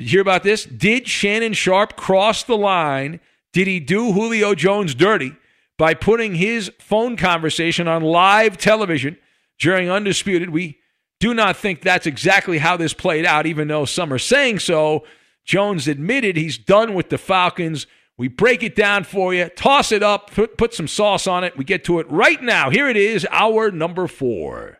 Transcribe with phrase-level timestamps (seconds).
[0.00, 0.64] Did you hear about this?
[0.64, 3.20] Did Shannon Sharpe cross the line?
[3.52, 5.36] Did he do Julio Jones dirty
[5.76, 9.18] by putting his phone conversation on live television
[9.58, 10.48] during Undisputed?
[10.48, 10.78] We
[11.18, 15.04] do not think that's exactly how this played out, even though some are saying so.
[15.44, 17.86] Jones admitted he's done with the Falcons.
[18.16, 21.58] We break it down for you, toss it up, put, put some sauce on it.
[21.58, 22.70] We get to it right now.
[22.70, 24.78] Here it is, our number four.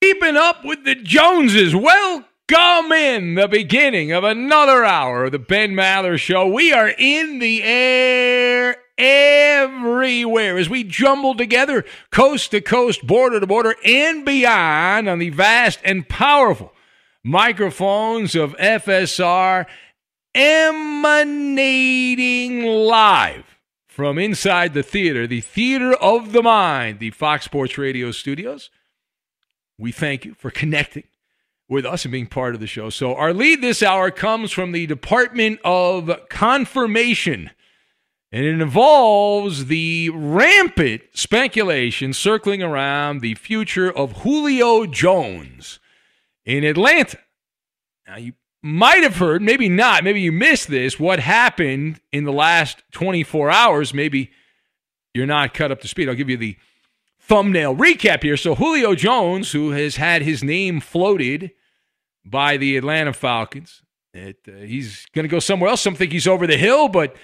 [0.00, 1.74] Keeping up with the Joneses.
[2.50, 6.46] Welcome in the beginning of another hour of the Ben Maller Show.
[6.46, 13.46] We are in the air everywhere as we jumble together coast to coast, border to
[13.46, 16.74] border, and beyond on the vast and powerful
[17.22, 19.64] microphones of FSR
[20.34, 21.46] emanating
[22.62, 23.56] live
[23.86, 28.68] from inside the theater, the theater of the mind, the Fox Sports Radio studios.
[29.78, 31.04] We thank you for connecting
[31.68, 32.90] with us and being part of the show.
[32.90, 37.50] So, our lead this hour comes from the Department of Confirmation,
[38.30, 45.80] and it involves the rampant speculation circling around the future of Julio Jones
[46.44, 47.18] in Atlanta.
[48.06, 52.32] Now, you might have heard, maybe not, maybe you missed this, what happened in the
[52.32, 53.94] last 24 hours.
[53.94, 54.30] Maybe
[55.12, 56.08] you're not cut up to speed.
[56.08, 56.56] I'll give you the
[57.26, 58.36] thumbnail recap here.
[58.36, 61.52] So Julio Jones, who has had his name floated
[62.24, 65.80] by the Atlanta Falcons, it, uh, he's going to go somewhere else.
[65.80, 67.16] Some think he's over the hill, but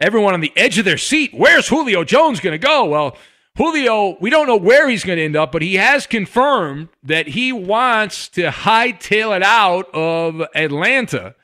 [0.00, 2.86] everyone on the edge of their seat, where's Julio Jones going to go?
[2.86, 3.16] Well,
[3.56, 7.28] Julio, we don't know where he's going to end up, but he has confirmed that
[7.28, 11.34] he wants to hightail it out of Atlanta,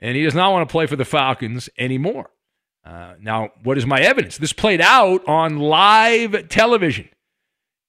[0.00, 2.30] and he does not want to play for the Falcons anymore.
[2.84, 4.38] Uh, now, what is my evidence?
[4.38, 7.08] This played out on live television.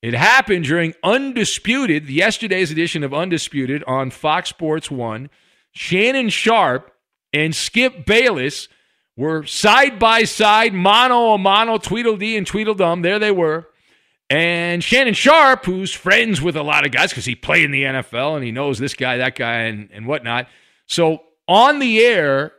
[0.04, 5.30] It happened during Undisputed, yesterday's edition of Undisputed on Fox Sports 1.
[5.72, 6.92] Shannon Sharpe
[7.32, 8.68] and Skip Bayless
[9.16, 13.02] were side by side, mano a mano, Tweedledee and Tweedledum.
[13.02, 13.70] There they were.
[14.30, 17.84] And Shannon Sharpe, who's friends with a lot of guys because he played in the
[17.84, 20.50] NFL and he knows this guy, that guy, and, and whatnot.
[20.86, 22.52] So on the air,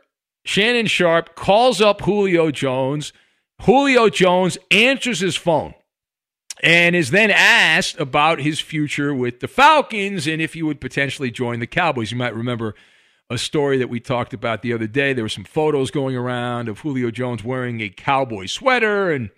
[0.45, 3.13] Shannon Sharpe calls up Julio Jones.
[3.61, 5.75] Julio Jones answers his phone
[6.63, 11.31] and is then asked about his future with the Falcons and if he would potentially
[11.31, 12.11] join the Cowboys.
[12.11, 12.75] You might remember
[13.29, 15.13] a story that we talked about the other day.
[15.13, 19.11] There were some photos going around of Julio Jones wearing a cowboy sweater.
[19.11, 19.31] And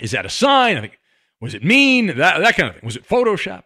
[0.00, 0.76] is that a sign?
[0.76, 0.98] I think,
[1.40, 2.06] was it mean?
[2.06, 2.84] That, that kind of thing.
[2.84, 3.64] Was it Photoshop?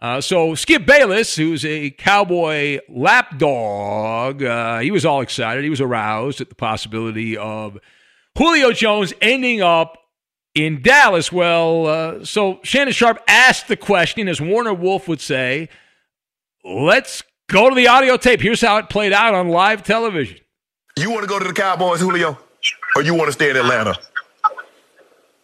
[0.00, 5.62] Uh, so Skip Bayless, who's a cowboy lapdog, uh, he was all excited.
[5.62, 7.78] He was aroused at the possibility of
[8.36, 9.99] Julio Jones ending up
[10.54, 11.30] in Dallas.
[11.32, 15.68] Well, uh, so Shannon Sharpe asked the question, as Warner Wolf would say,
[16.64, 18.40] let's go to the audio tape.
[18.40, 20.38] Here's how it played out on live television.
[20.96, 22.38] You want to go to the Cowboys, Julio?
[22.96, 23.94] Or you want to stay in Atlanta?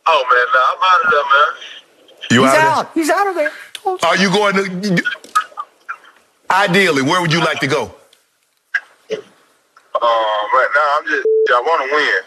[0.09, 1.55] Oh, man, nah, I'm out of there, man.
[2.31, 2.95] You He's out, out.
[2.95, 3.53] He's out of there.
[3.87, 4.05] of?
[4.05, 5.03] Are you going to.
[6.51, 7.95] Ideally, where would you like to go?
[10.03, 12.23] Oh, man, nah, I'm just, I want to win.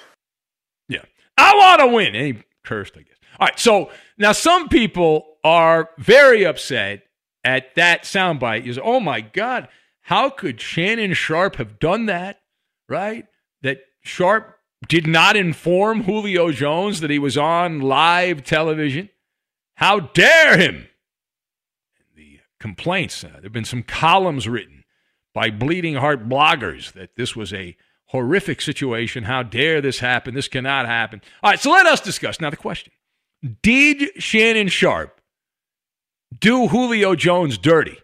[0.89, 1.05] Yeah.
[1.37, 2.15] I want to win.
[2.15, 3.17] And he cursed, I guess.
[3.39, 3.59] All right.
[3.59, 7.03] So now some people are very upset
[7.43, 8.65] at that soundbite.
[8.65, 9.67] You say, oh my God,
[10.01, 12.41] how could Shannon Sharpe have done that?
[12.87, 13.25] Right?
[13.61, 14.55] That Sharpe
[14.87, 19.09] did not inform Julio Jones that he was on live television.
[19.75, 20.87] How dare him?
[22.15, 24.83] The complaints, uh, there have been some columns written
[25.33, 27.77] by bleeding heart bloggers that this was a
[28.09, 29.23] horrific situation.
[29.23, 30.33] How dare this happen?
[30.35, 31.21] This cannot happen.
[31.41, 32.39] All right, so let us discuss.
[32.39, 32.91] Now, the question
[33.61, 35.19] Did Shannon Sharpe
[36.37, 37.97] do Julio Jones dirty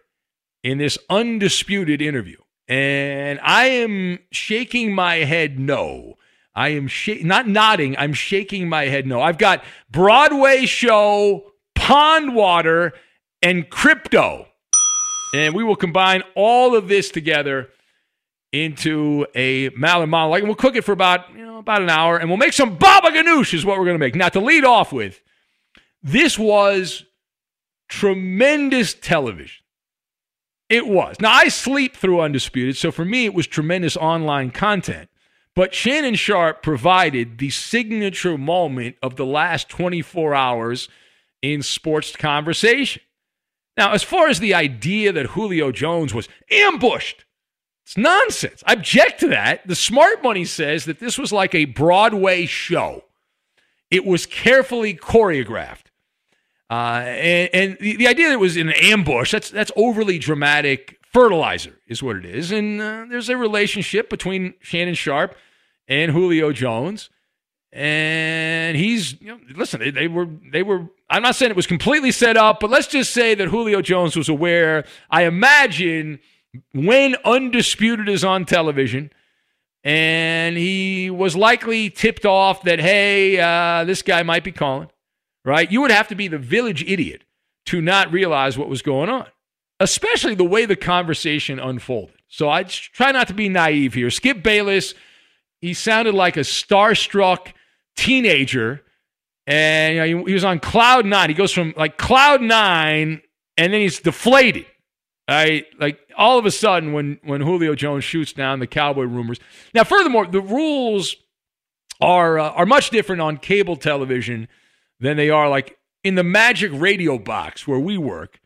[0.62, 2.38] in this undisputed interview?
[2.68, 6.14] And I am shaking my head no.
[6.54, 9.20] I am sh- not nodding, I'm shaking my head no.
[9.20, 12.92] I've got Broadway show, Pond Water,
[13.42, 14.46] and Crypto.
[15.34, 17.68] And we will combine all of this together
[18.64, 20.40] into a Maller monologue.
[20.40, 22.16] And we'll cook it for about, you know, about an hour.
[22.16, 24.14] And we'll make some baba ganoush is what we're going to make.
[24.14, 25.20] Now, to lead off with,
[26.02, 27.04] this was
[27.88, 29.64] tremendous television.
[30.68, 31.16] It was.
[31.20, 35.08] Now, I sleep through Undisputed, so for me, it was tremendous online content.
[35.54, 40.88] But Shannon Sharpe provided the signature moment of the last 24 hours
[41.40, 43.02] in sports conversation.
[43.76, 47.25] Now, as far as the idea that Julio Jones was ambushed,
[47.86, 48.64] it's nonsense.
[48.66, 49.64] I object to that.
[49.68, 53.04] The smart money says that this was like a Broadway show,
[53.92, 55.84] it was carefully choreographed.
[56.68, 60.98] Uh, and, and the, the, idea that it was an ambush, that's, that's overly dramatic
[61.12, 62.50] fertilizer, is what it is.
[62.50, 65.36] And uh, there's a relationship between Shannon Sharpe
[65.86, 67.08] and Julio Jones.
[67.70, 71.68] And he's, you know, listen, they, they were, they were, I'm not saying it was
[71.68, 74.86] completely set up, but let's just say that Julio Jones was aware.
[75.08, 76.18] I imagine
[76.72, 79.10] when Undisputed is on television,
[79.84, 84.90] and he was likely tipped off that, hey, uh, this guy might be calling
[85.46, 85.70] right?
[85.70, 87.22] You would have to be the village idiot
[87.66, 89.26] to not realize what was going on,
[89.80, 92.16] especially the way the conversation unfolded.
[92.28, 94.10] So I try not to be naive here.
[94.10, 94.92] Skip Bayless,
[95.60, 97.52] he sounded like a starstruck
[97.96, 98.82] teenager,
[99.46, 101.30] and you know, he was on cloud nine.
[101.30, 103.22] He goes from like cloud nine,
[103.56, 104.66] and then he's deflated.
[105.28, 109.40] Right, like all of a sudden when when Julio Jones shoots down the Cowboy rumors.
[109.74, 111.16] Now, furthermore, the rules
[112.00, 114.46] are uh, are much different on cable television
[115.00, 118.40] than they are like in the magic radio box where we work.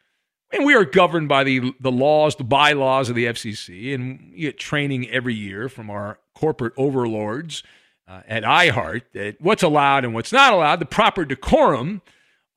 [0.53, 4.41] And we are governed by the the laws, the bylaws of the FCC, and we
[4.41, 7.63] get training every year from our corporate overlords
[8.09, 12.03] uh, at iHeart that what's allowed and what's not allowed, the proper decorum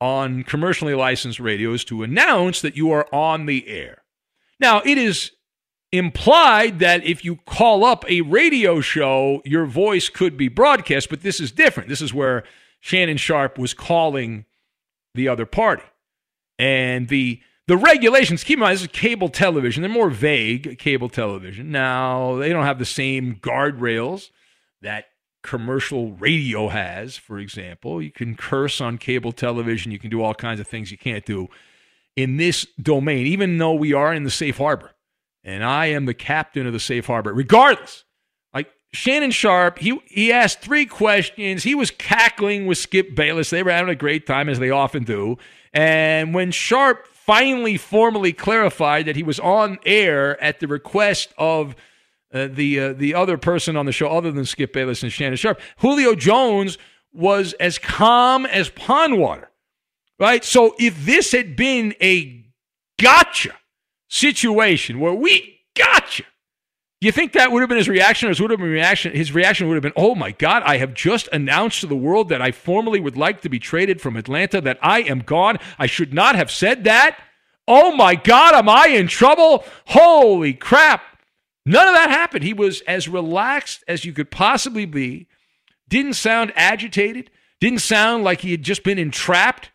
[0.00, 4.03] on commercially licensed radios to announce that you are on the air.
[4.64, 5.32] Now, it is
[5.92, 11.20] implied that if you call up a radio show, your voice could be broadcast, but
[11.20, 11.90] this is different.
[11.90, 12.44] This is where
[12.80, 14.46] Shannon Sharpe was calling
[15.14, 15.82] the other party.
[16.58, 19.82] And the the regulations, keep in mind, this is cable television.
[19.82, 21.70] They're more vague, cable television.
[21.70, 24.30] Now, they don't have the same guardrails
[24.80, 25.08] that
[25.42, 28.00] commercial radio has, for example.
[28.00, 31.26] You can curse on cable television, you can do all kinds of things you can't
[31.26, 31.50] do
[32.16, 34.92] in this domain, even though we are in the safe harbor.
[35.42, 38.04] And I am the captain of the safe harbor, regardless
[38.54, 41.64] Like Shannon Sharpe, he he asked three questions.
[41.64, 43.50] He was cackling with Skip Bayless.
[43.50, 45.36] They were having a great time, as they often do.
[45.72, 51.74] And when Sharpe finally formally clarified that he was on air at the request of
[52.32, 55.36] uh, the uh, the other person on the show, other than Skip Bayless and Shannon
[55.36, 56.78] Sharpe, Julio Jones
[57.12, 59.50] was as calm as pond water.
[60.18, 60.44] Right.
[60.44, 62.44] So if this had been a
[63.00, 63.52] gotcha
[64.08, 66.24] situation where we gotcha
[67.04, 69.14] you think that would have been his reaction, or his would have been reaction?
[69.14, 72.30] His reaction would have been, "Oh my God, I have just announced to the world
[72.30, 74.58] that I formally would like to be traded from Atlanta.
[74.58, 75.58] That I am gone.
[75.78, 77.18] I should not have said that.
[77.68, 79.66] Oh my God, am I in trouble?
[79.88, 81.02] Holy crap!"
[81.66, 82.42] None of that happened.
[82.42, 85.26] He was as relaxed as you could possibly be.
[85.88, 87.30] Didn't sound agitated.
[87.60, 89.70] Didn't sound like he had just been entrapped.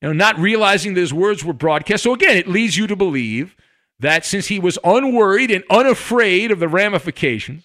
[0.00, 2.02] You know, not realizing that his words were broadcast.
[2.02, 3.54] So again, it leads you to believe
[3.98, 7.64] that since he was unworried and unafraid of the ramifications,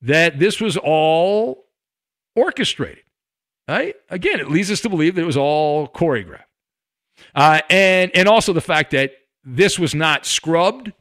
[0.00, 1.66] that this was all
[2.34, 3.04] orchestrated.
[3.68, 3.94] Right?
[4.08, 6.44] Again, it leads us to believe that it was all choreographed.
[7.34, 9.12] Uh, and, and also the fact that
[9.44, 10.92] this was not scrubbed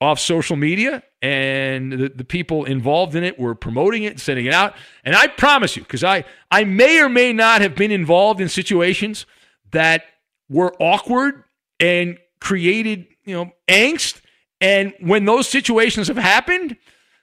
[0.00, 4.46] off social media and the, the people involved in it were promoting it and sending
[4.46, 4.74] it out.
[5.04, 8.48] And I promise you, because I, I may or may not have been involved in
[8.48, 9.26] situations
[9.72, 10.04] that
[10.48, 11.44] were awkward
[11.80, 14.20] and created you know, angst.
[14.60, 16.76] And when those situations have happened,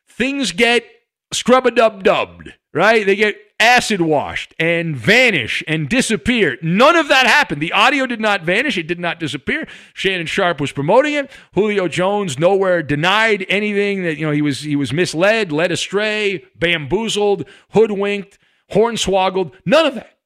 [0.08, 0.86] things get
[1.32, 3.06] scrub a dub dubbed, right?
[3.06, 6.58] They get acid washed and vanish and disappear.
[6.62, 7.62] None of that happened.
[7.62, 9.68] The audio did not vanish, it did not disappear.
[9.94, 11.32] Shannon Sharpe was promoting it.
[11.54, 16.46] Julio Jones nowhere denied anything that you know he was he was misled, led astray,
[16.56, 18.38] bamboozled, hoodwinked,
[18.72, 20.18] hornswoggled, none of that.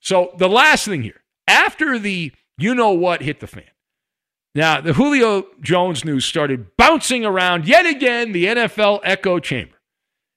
[0.00, 1.21] So the last thing here,
[1.52, 3.64] after the you know what hit the fan.
[4.54, 9.76] Now, the Julio Jones news started bouncing around yet again the NFL echo chamber.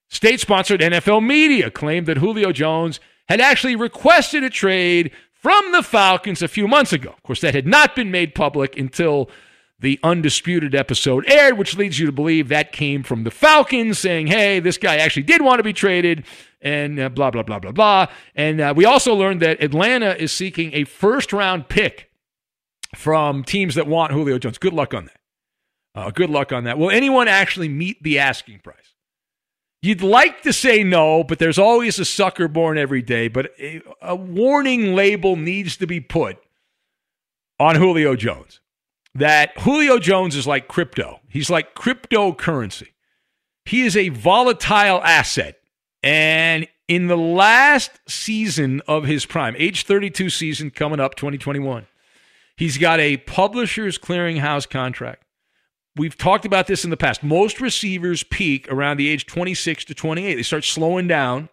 [0.10, 5.84] State sponsored NFL media claimed that Julio Jones had actually requested a trade from the
[5.84, 7.10] Falcons a few months ago.
[7.10, 9.30] Of course, that had not been made public until
[9.80, 14.28] the undisputed episode aired, which leads you to believe that came from the Falcons saying,
[14.28, 16.24] hey, this guy actually did want to be traded,
[16.66, 18.08] and uh, blah, blah, blah, blah, blah.
[18.36, 22.10] And uh, we also learned that Atlanta is seeking a first round pick
[22.96, 24.58] from teams that want Julio Jones.
[24.58, 25.20] Good luck on that.
[25.94, 26.78] Uh, good luck on that.
[26.78, 28.96] Will anyone actually meet the asking price?
[29.82, 33.28] You'd like to say no, but there's always a sucker born every day.
[33.28, 36.38] But a, a warning label needs to be put
[37.60, 38.60] on Julio Jones
[39.14, 41.20] that Julio Jones is like crypto.
[41.30, 42.90] He's like cryptocurrency.
[43.66, 45.60] He is a volatile asset.
[46.06, 51.88] And in the last season of his prime, age 32 season coming up, 2021,
[52.58, 55.24] He's got a publisher's clearinghouse contract.
[55.96, 57.24] We've talked about this in the past.
[57.24, 60.36] Most receivers peak around the age 26 to 28.
[60.36, 61.50] They start slowing down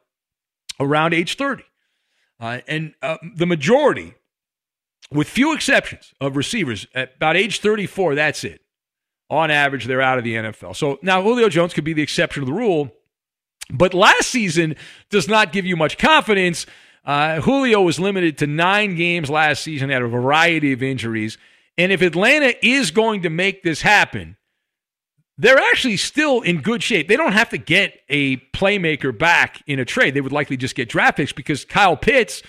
[0.81, 1.65] around age 30.
[2.41, 4.15] Uh, and uh, the majority,
[5.13, 8.61] with few exceptions of receivers, at about age 34, that's it.
[9.31, 10.77] On average, they're out of the NFL.
[10.77, 12.93] So now Julio Jones could be the exception to the rule.
[13.73, 14.77] But last season
[15.11, 16.67] does not give you much confidence
[17.05, 21.37] uh, Julio was limited to nine games last season, had a variety of injuries.
[21.77, 24.37] And if Atlanta is going to make this happen,
[25.37, 27.09] they're actually still in good shape.
[27.09, 30.15] They don't have to get a playmaker back in a trade.
[30.15, 32.43] They would likely just get draft picks because Kyle Pitts,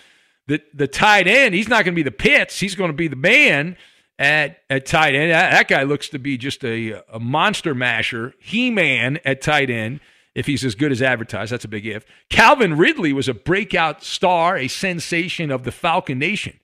[0.47, 2.59] the, the tight end, he's not going to be the Pitts.
[2.59, 3.75] He's going to be the man
[4.19, 5.31] at, at tight end.
[5.31, 9.71] That, that guy looks to be just a, a monster masher, he man at tight
[9.71, 9.99] end
[10.35, 11.51] if he's as good as advertised.
[11.51, 12.05] That's a big if.
[12.29, 16.59] Calvin Ridley was a breakout star, a sensation of the Falcon Nation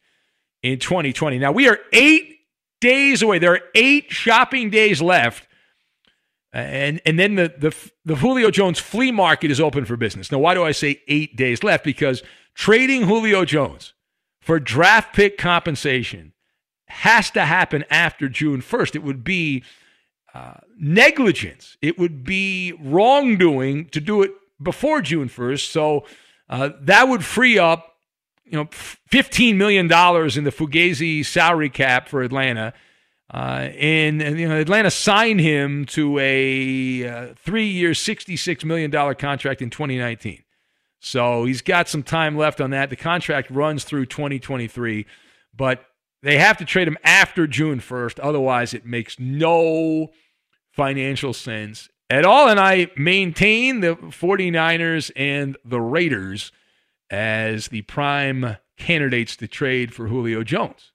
[0.63, 1.37] in 2020.
[1.39, 2.39] Now, we are eight
[2.81, 3.39] days away.
[3.39, 5.47] There are eight shopping days left.
[6.51, 10.31] And and then the, the the Julio Jones flea market is open for business.
[10.31, 11.83] Now, why do I say eight days left?
[11.83, 12.23] Because
[12.55, 13.93] trading Julio Jones
[14.41, 16.33] for draft pick compensation
[16.87, 18.95] has to happen after June 1st.
[18.95, 19.63] It would be
[20.33, 21.77] uh, negligence.
[21.81, 24.31] It would be wrongdoing to do it
[24.61, 25.71] before June 1st.
[25.71, 26.05] So
[26.49, 27.95] uh, that would free up,
[28.45, 32.73] you know, $15 million in the Fugazi salary cap for Atlanta.
[33.31, 39.61] Uh, and, and, you know, Atlanta signed him to a uh, three-year, $66 million contract
[39.61, 40.43] in 2019.
[40.99, 42.89] So he's got some time left on that.
[42.89, 45.05] The contract runs through 2023,
[45.55, 45.85] but
[46.21, 48.19] they have to trade him after June 1st.
[48.21, 50.09] Otherwise, it makes no
[50.71, 52.49] financial sense at all.
[52.49, 56.51] And I maintain the 49ers and the Raiders
[57.09, 60.91] as the prime candidates to trade for Julio Jones.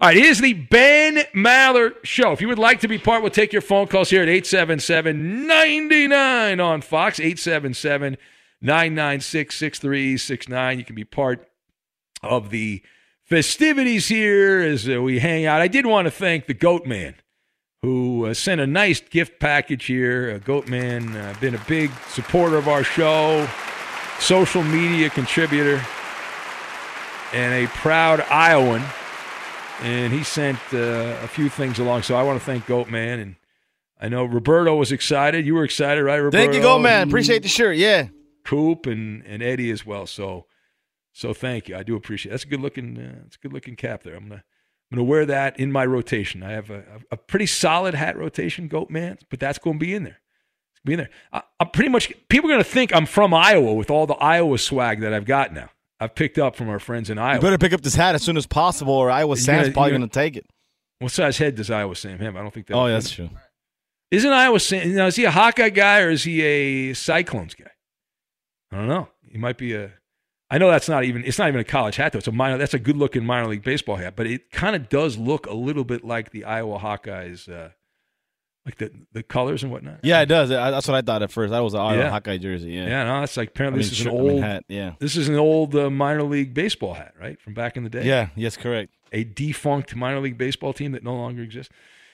[0.00, 2.32] All right, is the Ben Maller Show.
[2.32, 5.46] If you would like to be part, we'll take your phone calls here at 877
[5.46, 8.16] 99 on Fox, 877
[8.60, 10.78] 996 6369.
[10.80, 11.48] You can be part
[12.20, 12.82] of the
[13.32, 15.62] festivities here as uh, we hang out.
[15.62, 17.14] I did want to thank the Goat Man
[17.80, 20.32] who uh, sent a nice gift package here.
[20.34, 23.48] Uh, Goat Man, uh, been a big supporter of our show,
[24.18, 25.82] social media contributor,
[27.32, 28.82] and a proud Iowan.
[29.80, 32.02] And he sent uh, a few things along.
[32.02, 33.36] So I want to thank Goat Man and
[33.98, 35.46] I know Roberto was excited.
[35.46, 36.36] You were excited, right, Roberto?
[36.36, 37.08] Thank you, go man.
[37.08, 37.78] Appreciate the shirt.
[37.78, 38.08] Yeah.
[38.44, 40.06] Coop and, and Eddie as well.
[40.06, 40.44] So
[41.12, 41.76] so thank you.
[41.76, 42.30] I do appreciate.
[42.30, 42.32] It.
[42.32, 42.98] That's a good looking.
[42.98, 44.14] Uh, it's a good looking cap there.
[44.14, 44.44] I'm gonna
[44.90, 46.42] I'm gonna wear that in my rotation.
[46.42, 49.94] I have a, a pretty solid hat rotation, Goat Man, but that's going to be
[49.94, 50.18] in there.
[50.72, 51.10] It's be in there.
[51.32, 52.12] I, am pretty much.
[52.28, 55.24] People are going to think I'm from Iowa with all the Iowa swag that I've
[55.24, 55.70] got now.
[56.00, 57.36] I've picked up from our friends in Iowa.
[57.36, 59.90] You better pick up this hat as soon as possible, or Iowa Sam's gonna, probably
[59.90, 60.46] going to take it.
[60.98, 62.36] What size head does Iowa Sam have?
[62.36, 62.74] I don't think that.
[62.74, 63.30] Oh, yeah, that's true.
[64.10, 64.94] Isn't Iowa Sam?
[64.94, 67.70] Now, is he a Hawkeye guy or is he a Cyclones guy?
[68.70, 69.08] I don't know.
[69.26, 69.92] He might be a.
[70.52, 71.24] I know that's not even.
[71.24, 72.18] It's not even a college hat though.
[72.18, 72.58] It's a minor.
[72.58, 75.54] That's a good looking minor league baseball hat, but it kind of does look a
[75.54, 77.50] little bit like the Iowa Hawkeyes.
[77.50, 77.70] Uh,
[78.66, 80.00] like the the colors and whatnot.
[80.02, 80.50] Yeah, it does.
[80.50, 81.52] That's what I thought at first.
[81.52, 82.10] That was an Iowa yeah.
[82.10, 82.72] Hawkeye jersey.
[82.72, 83.04] Yeah, yeah.
[83.04, 84.64] No, that's like apparently I mean, this is an old hat.
[84.68, 87.90] Yeah, this is an old uh, minor league baseball hat, right, from back in the
[87.90, 88.04] day.
[88.04, 88.28] Yeah.
[88.36, 88.92] Yes, correct.
[89.10, 91.72] A defunct minor league baseball team that no longer exists.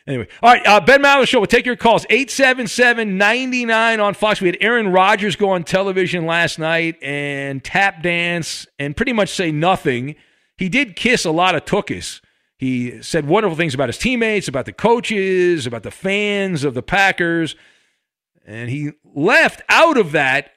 [0.09, 1.39] Anyway, all right, uh, Ben Maller Show.
[1.39, 2.07] We'll take your calls.
[2.07, 4.41] 877-99 on Fox.
[4.41, 9.29] We had Aaron Rodgers go on television last night and tap dance and pretty much
[9.29, 10.15] say nothing.
[10.57, 12.23] He did kiss a lot of tookus.
[12.57, 16.83] He said wonderful things about his teammates, about the coaches, about the fans of the
[16.83, 17.55] Packers.
[18.47, 20.53] And he left out of that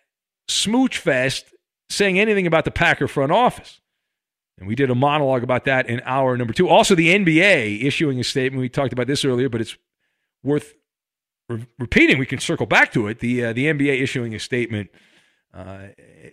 [0.47, 1.53] smooch fest
[1.89, 3.80] saying anything about the Packer front office.
[4.61, 6.69] And we did a monologue about that in hour number two.
[6.69, 8.61] Also, the NBA issuing a statement.
[8.61, 9.75] We talked about this earlier, but it's
[10.43, 10.75] worth
[11.49, 12.19] re- repeating.
[12.19, 13.21] We can circle back to it.
[13.21, 14.91] The uh, the NBA issuing a statement
[15.51, 15.87] uh,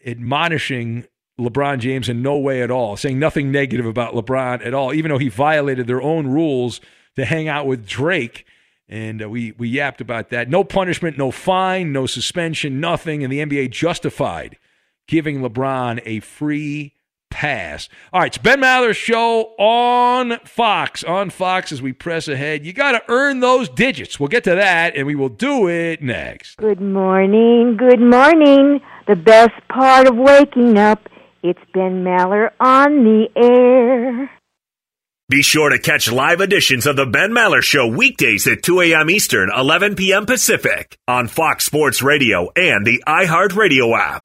[0.04, 1.06] admonishing
[1.40, 5.08] LeBron James in no way at all, saying nothing negative about LeBron at all, even
[5.10, 6.82] though he violated their own rules
[7.16, 8.44] to hang out with Drake.
[8.90, 10.50] And uh, we we yapped about that.
[10.50, 13.24] No punishment, no fine, no suspension, nothing.
[13.24, 14.58] And the NBA justified
[15.06, 16.92] giving LeBron a free
[17.30, 17.88] pass.
[18.12, 21.04] All right, it's Ben Maller's show on Fox.
[21.04, 22.64] On Fox as we press ahead.
[22.64, 24.18] You got to earn those digits.
[24.18, 26.56] We'll get to that, and we will do it next.
[26.56, 27.76] Good morning.
[27.76, 28.80] Good morning.
[29.06, 31.08] The best part of waking up.
[31.42, 34.30] It's Ben Maller on the air.
[35.30, 39.10] Be sure to catch live editions of the Ben Maller Show weekdays at 2 a.m.
[39.10, 40.24] Eastern, 11 p.m.
[40.24, 44.24] Pacific on Fox Sports Radio and the iHeartRadio app.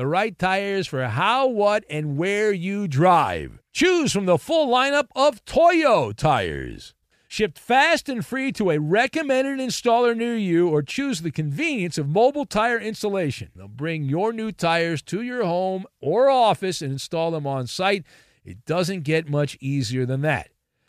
[0.00, 3.60] the right tires for how, what, and where you drive.
[3.70, 6.94] Choose from the full lineup of Toyo tires.
[7.28, 12.08] Shipped fast and free to a recommended installer near you, or choose the convenience of
[12.08, 13.50] mobile tire installation.
[13.54, 18.04] They'll bring your new tires to your home or office and install them on site.
[18.42, 20.48] It doesn't get much easier than that.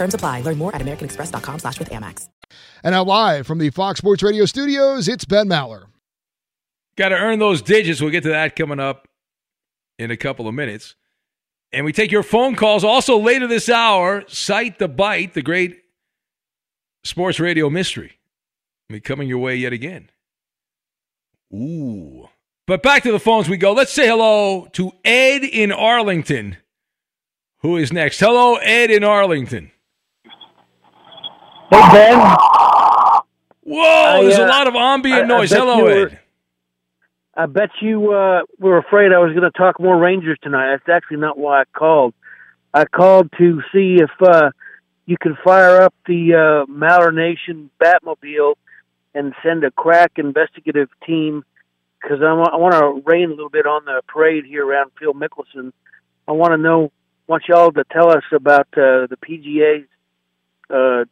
[0.00, 0.40] Terms apply.
[0.40, 2.30] Learn more at americanexpress.com slash with Amex.
[2.82, 5.88] And now live from the Fox Sports Radio studios, it's Ben Maller.
[6.96, 8.00] Got to earn those digits.
[8.00, 9.06] We'll get to that coming up
[9.98, 10.94] in a couple of minutes.
[11.70, 14.24] And we take your phone calls also later this hour.
[14.26, 15.82] Cite the Byte, the great
[17.04, 18.12] sports radio mystery.
[18.88, 20.08] Be coming your way yet again.
[21.52, 22.30] Ooh.
[22.66, 23.74] But back to the phones we go.
[23.74, 26.56] Let's say hello to Ed in Arlington,
[27.58, 28.18] who is next.
[28.18, 29.72] Hello, Ed in Arlington.
[31.70, 32.18] Hey, Ben.
[33.62, 35.50] Whoa, I, there's a uh, lot of ambient I- I noise.
[35.50, 36.18] bet hello, Ed.
[37.34, 40.72] I bet you uh, were afraid I was going to talk more Rangers tonight.
[40.72, 42.12] That's actually not why I called.
[42.74, 44.50] I called to see if uh,
[45.06, 48.54] you can fire up the uh, Maller Nation Batmobile
[49.14, 51.44] and send a crack investigative team
[52.02, 54.90] because I want, I want to rain a little bit on the parade here around
[54.98, 55.72] Phil Mickelson.
[56.26, 56.90] I want to know,
[57.28, 59.86] want y'all to tell us about uh, the PGA's
[60.68, 61.04] uh,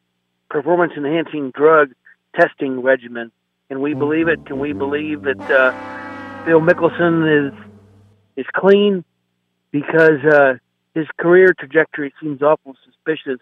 [0.49, 1.93] performance enhancing drug
[2.39, 3.31] testing regimen.
[3.69, 4.45] Can we believe it?
[4.47, 7.55] Can we believe that uh, Phil Mickelson is
[8.37, 9.05] is clean?
[9.71, 10.55] Because uh,
[10.95, 13.41] his career trajectory seems awful suspicious.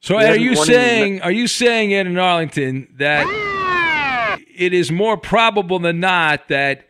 [0.00, 3.26] So, Ed, are you saying are you saying Ed in Arlington that
[4.56, 6.86] it is more probable than not that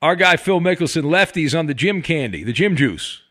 [0.00, 3.22] our guy Phil Mickelson lefties on the gym candy, the gym juice?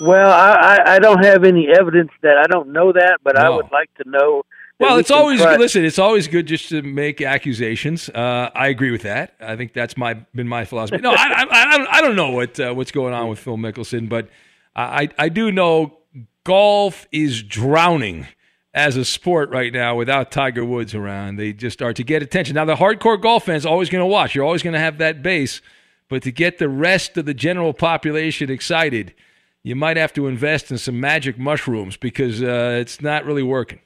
[0.00, 3.48] Well, I, I, I don't have any evidence that I don't know that, but I
[3.48, 4.42] would like to know.
[4.80, 5.84] Well, we it's always listen.
[5.84, 8.08] It's always good just to make accusations.
[8.08, 9.34] Uh, I agree with that.
[9.40, 11.00] I think that's my been my philosophy.
[11.00, 13.56] No, I, I, I, don't, I don't know what uh, what's going on with Phil
[13.56, 14.28] Mickelson, but
[14.74, 15.98] I I do know
[16.44, 18.26] golf is drowning
[18.74, 21.36] as a sport right now without Tiger Woods around.
[21.36, 22.54] They just start to get attention.
[22.54, 24.34] Now the hardcore golf fans are always going to watch.
[24.34, 25.60] You're always going to have that base,
[26.08, 29.14] but to get the rest of the general population excited,
[29.64, 33.80] you might have to invest in some magic mushrooms because uh, it's not really working.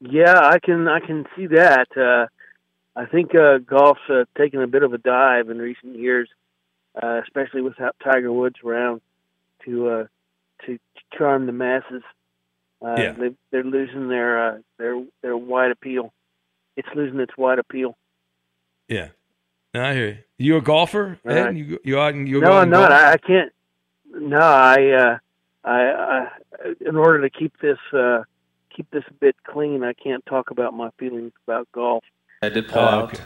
[0.00, 1.86] Yeah, I can I can see that.
[1.96, 2.26] Uh,
[2.98, 6.28] I think uh, golf's uh, taken a bit of a dive in recent years,
[7.02, 9.00] uh, especially without Tiger Woods around
[9.64, 10.04] to uh,
[10.66, 10.78] to
[11.16, 12.02] charm the masses.
[12.84, 13.12] Uh, Yeah.
[13.12, 16.12] they, they're losing their uh, their their wide appeal.
[16.76, 17.96] It's losing its wide appeal.
[18.88, 19.08] Yeah.
[19.74, 20.18] I hear you.
[20.38, 21.54] You a golfer, right.
[21.54, 22.90] You you and you no, I'm not.
[22.90, 23.00] golf?
[23.00, 23.52] I, I can't.
[24.18, 25.18] No, I, uh,
[25.64, 26.28] I, I,
[26.86, 28.22] in order to keep this, uh,
[28.74, 32.04] keep this a bit clean, I can't talk about my feelings about golf.
[32.42, 33.04] I did pull out.
[33.14, 33.22] okay.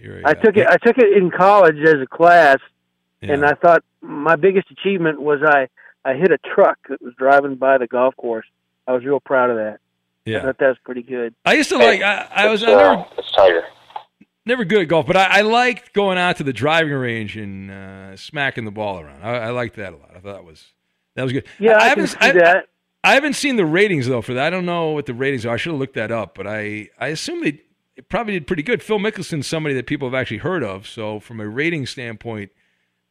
[0.00, 0.66] You're a, I uh, took it.
[0.66, 2.58] I took it in college as a class,
[3.22, 5.68] and I thought my biggest achievement was I,
[6.04, 8.46] I hit a truck that was driving by the golf course.
[8.86, 9.78] I was real proud of that.
[10.24, 11.34] Yeah, I thought that was pretty good.
[11.44, 12.02] I used to like.
[12.02, 13.06] I, I was I never,
[14.46, 17.70] never good at golf, but I, I liked going out to the driving range and
[17.70, 19.22] uh, smacking the ball around.
[19.22, 20.10] I, I liked that a lot.
[20.10, 20.72] I thought that was
[21.14, 21.46] that was good.
[21.58, 22.68] Yeah, I, can haven't see I, that.
[23.04, 24.46] I haven't seen the ratings though for that.
[24.46, 25.54] I don't know what the ratings are.
[25.54, 27.60] I should have looked that up, but I I assume they
[27.96, 28.82] it probably did pretty good.
[28.82, 32.52] Phil Mickelson's somebody that people have actually heard of, so from a rating standpoint,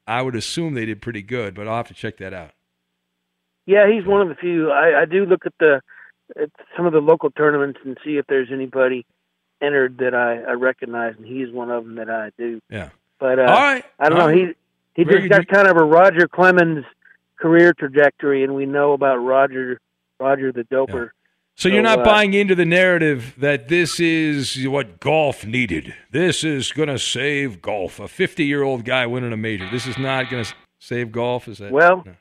[0.08, 1.56] I would assume they did pretty good.
[1.56, 2.52] But I'll have to check that out.
[3.66, 4.72] Yeah, he's one of the few.
[4.72, 5.82] I, I do look at the
[6.40, 9.06] at some of the local tournaments and see if there's anybody
[9.62, 12.60] entered that I, I recognize, and he's one of them that I do.
[12.70, 12.90] Yeah.
[13.20, 13.86] But uh, All right.
[14.00, 14.34] I don't All know.
[14.34, 14.56] right.
[14.96, 15.50] He he Very just got good.
[15.56, 16.86] kind of a Roger Clemens
[17.40, 19.80] career trajectory, and we know about Roger
[20.20, 21.10] Roger the Doper.
[21.58, 25.94] So you're not uh, buying into the narrative that this is what golf needed.
[26.12, 27.98] This is going to save golf.
[28.00, 29.70] A 50 year old guy winning a major.
[29.72, 31.48] This is not going to save golf.
[31.48, 32.16] Is that Well, No.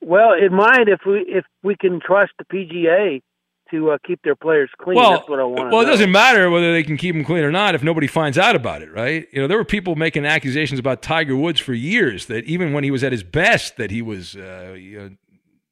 [0.00, 3.22] well, it might if we if we can trust the PGA
[3.72, 4.96] to uh, keep their players clean.
[4.96, 5.72] Well, That's what I want.
[5.72, 8.38] well, it doesn't matter whether they can keep them clean or not if nobody finds
[8.38, 9.26] out about it, right?
[9.32, 12.84] You know, there were people making accusations about Tiger Woods for years that even when
[12.84, 15.10] he was at his best, that he was uh, you know,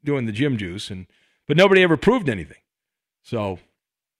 [0.02, 1.06] doing the gym juice, and
[1.46, 2.58] but nobody ever proved anything.
[3.22, 3.58] So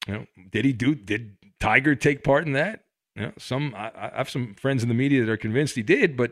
[0.07, 0.95] You know, did he do?
[0.95, 2.85] Did Tiger take part in that?
[3.15, 5.83] You know, some I, I have some friends in the media that are convinced he
[5.83, 6.31] did, but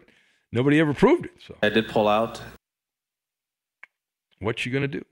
[0.52, 1.34] nobody ever proved it.
[1.46, 2.42] So I did pull out.
[4.40, 5.04] What you gonna do?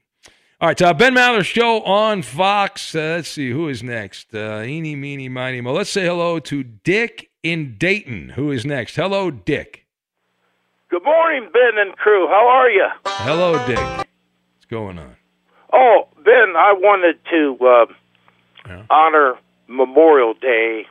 [0.59, 2.95] All right, uh, Ben Maller show on Fox.
[2.95, 4.33] Uh, let's see who is next.
[4.33, 5.71] Uh, eeny, meeny, miny, mo.
[5.71, 8.29] Let's say hello to Dick in Dayton.
[8.29, 8.95] Who is next?
[8.95, 9.85] Hello, Dick.
[10.89, 12.25] Good morning, Ben and crew.
[12.27, 12.87] How are you?
[13.05, 13.77] Hello, Dick.
[13.77, 15.15] What's going on?
[15.71, 19.35] Oh, Ben, I wanted to uh, honor
[19.67, 20.87] Memorial Day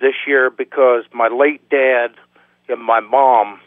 [0.00, 2.08] this year because my late dad
[2.68, 3.60] and my mom,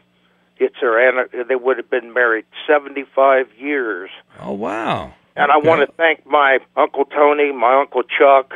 [0.58, 4.10] it's their they would have been married 75 years.
[4.41, 5.13] Oh wow!
[5.39, 8.54] And I want to thank my uncle Tony, my uncle Chuck,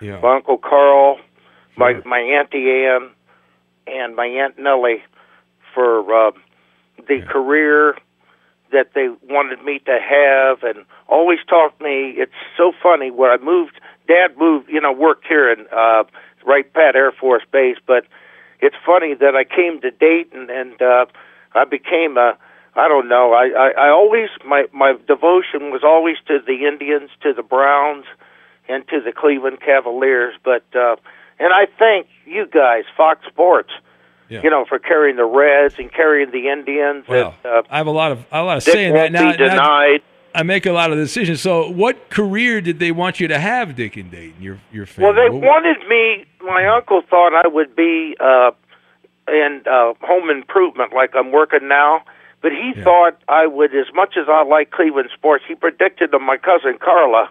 [0.00, 0.18] Yeah.
[0.20, 1.18] my uncle Carl,
[1.76, 3.10] my my auntie Ann,
[3.86, 5.02] and my aunt Nellie
[5.72, 6.32] for uh,
[7.08, 7.96] the career
[8.72, 12.14] that they wanted me to have, and always taught me.
[12.16, 13.80] It's so funny when I moved.
[14.08, 16.04] Dad moved, you know, worked here in uh,
[16.44, 18.04] Wright Pat Air Force Base, but
[18.60, 21.06] it's funny that I came to Dayton and uh,
[21.54, 22.36] I became a.
[22.76, 23.32] I don't know.
[23.32, 28.04] I, I, I always my my devotion was always to the Indians, to the Browns,
[28.68, 30.34] and to the Cleveland Cavaliers.
[30.44, 30.96] But uh,
[31.38, 33.70] and I thank you guys, Fox Sports,
[34.28, 34.42] Yeah.
[34.42, 37.06] you know, for carrying the Reds and carrying the Indians.
[37.08, 39.10] Well, and, uh, I have a lot of a lot of Dick say in that.
[39.12, 39.98] Now, be now.
[40.34, 41.40] I make a lot of decisions.
[41.40, 44.42] So, what career did they want you to have, Dick and Dayton?
[44.42, 45.04] Your your family.
[45.12, 46.26] Well, they What- wanted me.
[46.42, 48.50] My uncle thought I would be uh,
[49.28, 52.02] in uh, home improvement, like I'm working now.
[52.46, 56.20] But he thought I would, as much as I like Cleveland sports, he predicted to
[56.20, 57.28] my cousin Carla,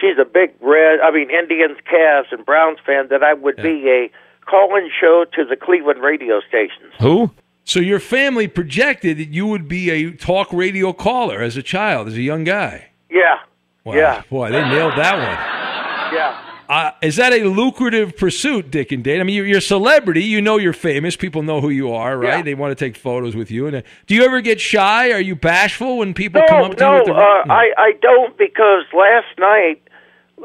[0.00, 3.88] she's a big red, I mean Indians, Cavs, and Browns fan, that I would be
[3.90, 4.10] a
[4.48, 6.92] call-in show to the Cleveland radio stations.
[7.00, 7.32] Who?
[7.64, 12.06] So your family projected that you would be a talk radio caller as a child,
[12.06, 12.90] as a young guy.
[13.10, 13.38] Yeah,
[13.82, 13.94] Wow.
[13.94, 16.14] yeah, Boy, they nailed that one.
[16.16, 16.43] yeah.
[16.68, 19.20] Uh, is that a lucrative pursuit, Dick and Dayton?
[19.20, 20.22] I mean, you're, you're a celebrity.
[20.22, 21.16] You know you're famous.
[21.16, 22.38] People know who you are, right?
[22.38, 22.42] Yeah.
[22.42, 23.66] They want to take photos with you.
[23.66, 25.12] And uh, do you ever get shy?
[25.12, 26.98] Are you bashful when people no, come up to no, you?
[26.98, 29.82] With the, uh, I I don't because last night,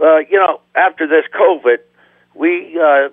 [0.02, 1.78] uh, you know, after this COVID,
[2.36, 3.10] we uh,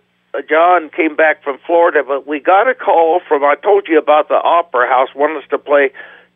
[0.48, 4.28] John came back from Florida, but we got a call from I told you about
[4.28, 5.90] the Opera House wanted us to play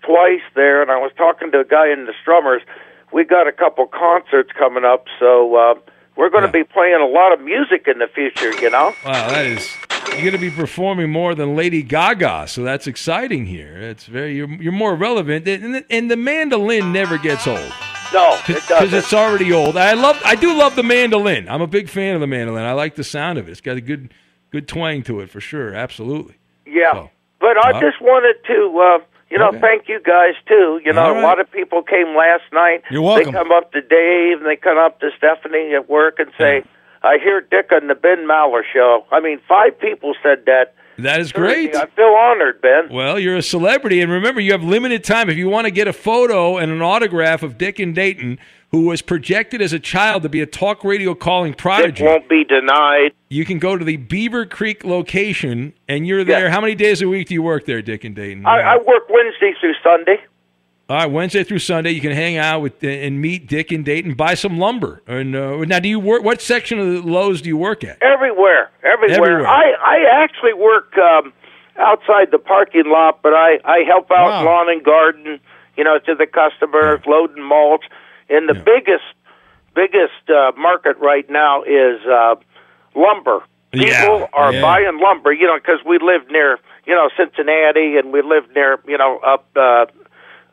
[0.05, 2.61] twice there, and I was talking to a guy in the Strummers.
[3.13, 5.75] We got a couple concerts coming up, so uh,
[6.17, 8.53] we're going to be playing a lot of music in the future.
[8.61, 8.95] You know.
[9.05, 9.69] Wow, that is
[10.13, 13.77] you're going to be performing more than Lady Gaga, so that's exciting here.
[13.77, 17.73] It's very you're, you're more relevant, and the, and the mandolin never gets old
[18.13, 18.99] No, it because doesn't.
[18.99, 19.77] it's already old.
[19.77, 21.49] I love I do love the mandolin.
[21.49, 22.65] I'm a big fan of the mandolin.
[22.65, 23.53] I like the sound of it.
[23.53, 24.13] It's got a good
[24.51, 25.75] good twang to it for sure.
[25.75, 26.35] Absolutely.
[26.67, 27.09] Yeah,
[27.41, 29.61] but I just wanted to, uh, you know, Okay.
[29.61, 30.81] thank you guys too.
[30.85, 32.83] You know, All a lot of people came last night.
[32.91, 33.27] You're welcome.
[33.27, 36.63] They come up to Dave and they come up to Stephanie at work and say,
[37.03, 40.75] "I hear Dick on the Ben Maller show." I mean, five people said that.
[40.99, 41.75] That is great.
[41.75, 42.89] I feel honored, Ben.
[42.91, 45.31] Well, you're a celebrity, and remember, you have limited time.
[45.31, 48.39] If you want to get a photo and an autograph of Dick and Dayton,
[48.71, 52.29] who was projected as a child to be a talk radio calling prodigy, It Won't
[52.29, 53.13] be denied.
[53.29, 56.51] you can go to the Beaver Creek location, and you're there.
[56.51, 58.47] How many days a week do you work there, Dick and Dayton?
[58.47, 60.19] I, I work Wednesday through Sunday.
[60.89, 64.15] All right, Wednesday through Sunday, you can hang out with and meet Dick and Dayton,
[64.15, 65.03] buy some lumber.
[65.07, 66.25] And uh, now, do you work?
[66.25, 68.03] What section of the Lowe's do you work at?
[68.03, 69.17] Everywhere, everywhere.
[69.17, 69.47] Everywhere.
[69.47, 71.33] I I actually work um,
[71.79, 74.45] outside the parking lot, but I I help out Wow.
[74.45, 75.39] lawn and garden.
[75.77, 77.85] You know, to the customers, loading mulch.
[78.31, 79.05] And the biggest
[79.75, 82.37] biggest uh, market right now is uh,
[82.95, 83.41] lumber.
[83.73, 84.63] People Yeah, are yeah.
[84.63, 85.33] buying lumber.
[85.33, 89.19] You know, because we live near you know Cincinnati, and we live near you know
[89.19, 89.87] up uh,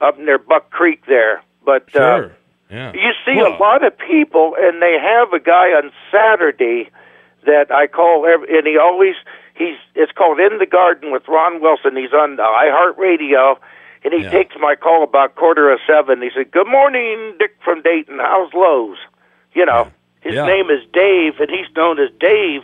[0.02, 1.42] up near Buck Creek there.
[1.66, 2.00] But uh,
[2.70, 2.92] Yeah.
[2.94, 6.90] you see a lot of people, and they have a guy on Saturday
[7.46, 9.16] that I call, every, and he always
[9.56, 11.96] he's it's called In the Garden with Ron Wilson.
[11.96, 13.58] He's on iHeartRadio,
[14.04, 14.30] and he Yeah.
[14.32, 16.22] takes my call about quarter of seven.
[16.22, 18.20] He said, "Good morning, Dick from Dayton.
[18.20, 18.98] How's Lowe's?"
[19.54, 20.46] You know, his Yeah.
[20.46, 22.62] name is Dave, and he's known as Dave.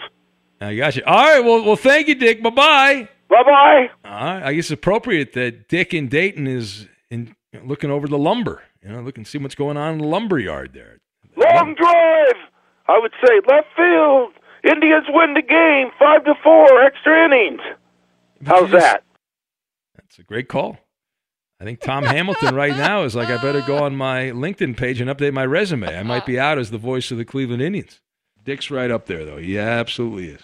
[0.61, 1.03] I got you.
[1.05, 1.43] All right.
[1.43, 2.41] Well, well, thank you, Dick.
[2.41, 3.07] Bye bye.
[3.29, 3.89] Bye bye.
[4.05, 4.43] All right.
[4.43, 8.63] I guess it's appropriate that Dick in Dayton is in looking over the lumber.
[8.83, 10.99] You know, looking see what's going on in the lumber yard there.
[11.35, 12.35] Long drive.
[12.87, 14.33] I would say left field.
[14.63, 17.61] Indians win the game, five to four, extra innings.
[18.45, 19.03] How's that?
[19.95, 20.77] That's a great call.
[21.59, 24.99] I think Tom Hamilton right now is like, I better go on my LinkedIn page
[24.99, 25.87] and update my resume.
[25.87, 28.01] I might be out as the voice of the Cleveland Indians.
[28.43, 29.37] Dick's right up there, though.
[29.37, 30.41] He absolutely is.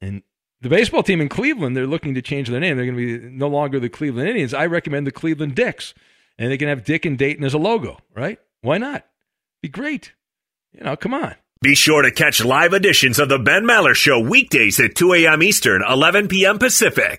[0.00, 0.22] And
[0.60, 2.76] the baseball team in Cleveland, they're looking to change their name.
[2.76, 4.52] They're going to be no longer the Cleveland Indians.
[4.52, 5.94] I recommend the Cleveland Dicks.
[6.38, 8.38] And they can have Dick and Dayton as a logo, right?
[8.60, 9.06] Why not?
[9.62, 10.12] Be great.
[10.72, 11.34] You know, come on.
[11.62, 15.42] Be sure to catch live editions of the Ben Maller Show weekdays at 2 a.m.
[15.42, 16.58] Eastern, 11 p.m.
[16.58, 17.18] Pacific.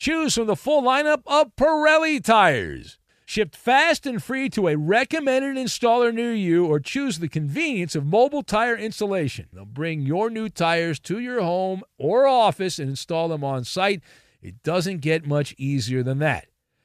[0.00, 2.98] Choose from the full lineup of Pirelli tires.
[3.26, 8.06] Shipped fast and free to a recommended installer near you, or choose the convenience of
[8.06, 9.48] mobile tire installation.
[9.52, 14.00] They'll bring your new tires to your home or office and install them on site.
[14.40, 16.46] It doesn't get much easier than that.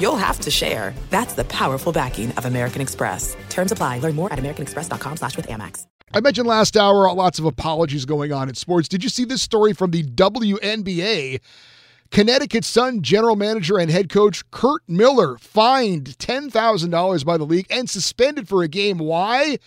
[0.00, 0.94] you'll have to share.
[1.10, 3.36] That's the powerful backing of American Express.
[3.48, 4.00] Terms apply.
[4.00, 5.86] Learn more at americanexpress.com slash with Amex.
[6.12, 8.88] I mentioned last hour lots of apologies going on in sports.
[8.88, 11.40] Did you see this story from the WNBA?
[12.10, 17.88] Connecticut Sun general manager and head coach Kurt Miller fined $10,000 by the league and
[17.88, 18.98] suspended for a game.
[18.98, 19.58] Why?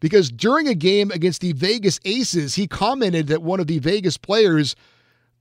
[0.00, 4.16] Because during a game against the Vegas Aces, he commented that one of the Vegas
[4.16, 4.74] players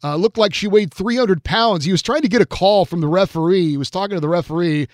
[0.04, 1.86] uh, looked like she weighed 300 pounds.
[1.86, 3.70] He was trying to get a call from the referee.
[3.70, 4.88] He was talking to the referee,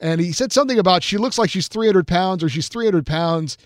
[0.00, 3.58] and he said something about she looks like she's 300 pounds or she's 300 pounds.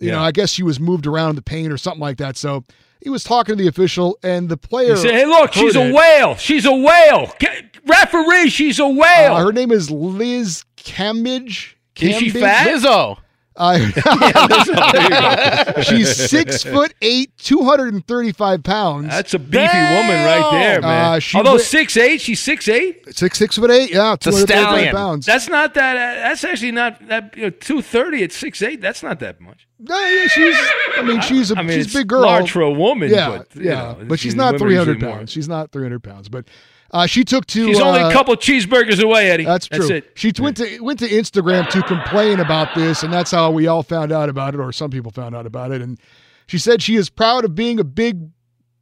[0.00, 0.14] You Yeah.
[0.16, 2.36] know, I guess she was moved around in the paint or something like that.
[2.36, 2.64] So
[3.00, 5.90] he was talking to the official, and the player He said, "Hey, look, she's heard
[5.90, 6.34] a whale.
[6.36, 7.32] She's a whale.
[7.38, 11.74] Get, referee, she's a whale." Uh, her name is Liz Cambage.
[12.00, 12.66] Is she fat?
[12.66, 13.18] Lizzo.
[13.56, 13.78] Uh,
[15.82, 19.08] she's six foot eight, two hundred and thirty-five pounds.
[19.08, 21.14] That's a beefy woman right there, man.
[21.14, 23.14] Uh, she Although wi- six eight, she's six eight.
[23.14, 25.26] Six six foot eight, yeah, two hundred thirty-five pounds.
[25.26, 25.96] That's not that.
[25.96, 27.36] Uh, that's actually not that.
[27.36, 28.80] You know, two thirty at six eight.
[28.80, 29.68] That's not that much.
[29.78, 30.56] No, yeah, she's.
[30.96, 32.22] I mean, she's a I mean, she's it's big girl.
[32.22, 34.58] large for a woman, Yeah, but, you yeah, know, but she's she's- not women are
[34.68, 35.16] three hundred usually more.
[35.18, 35.30] pounds.
[35.30, 36.46] She's not three hundred pounds, but.
[36.94, 37.66] Uh, she took to.
[37.66, 39.44] She's only uh, a couple cheeseburgers away, Eddie.
[39.44, 39.80] That's true.
[39.80, 40.12] That's it.
[40.14, 43.82] She went to went to Instagram to complain about this, and that's how we all
[43.82, 45.82] found out about it, or some people found out about it.
[45.82, 45.98] And
[46.46, 48.30] she said she is proud of being a big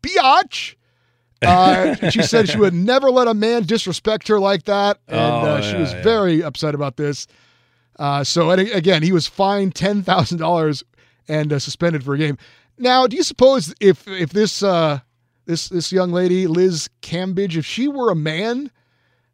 [0.03, 0.77] biatch.
[1.45, 5.39] Uh, she said she would never let a man disrespect her like that, and Oh,
[5.41, 6.03] uh, she yeah, was yeah.
[6.03, 7.27] very upset about this.
[7.99, 10.85] Uh, so and again, he was fined ten thousand dollars
[11.27, 12.39] and uh, suspended for a game.
[12.79, 15.01] Now, do you suppose if if this uh,
[15.47, 18.71] this this young lady Liz Cambage, if she were a man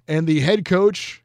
[0.07, 1.23] and the head coach